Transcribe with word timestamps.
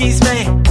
monkeys, 0.00 0.20
man. 0.22 0.69